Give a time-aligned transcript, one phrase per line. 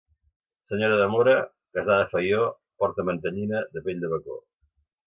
[0.71, 1.35] Senyora de Móra,
[1.79, 2.43] casada a Faió,
[2.83, 4.43] porta mantellina de pell de bacó.